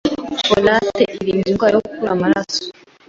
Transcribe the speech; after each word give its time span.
Folate 0.47 1.03
irinda 1.19 1.47
indwara 1.51 1.73
yo 1.75 1.83
kubura 1.87 2.11
amaraso 2.15 2.61